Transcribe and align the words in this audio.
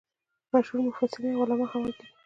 مشهور 0.53 0.79
مفسرین 0.87 1.33
او 1.35 1.43
علما 1.43 1.65
همغږي 1.71 1.93
دي. 1.99 2.07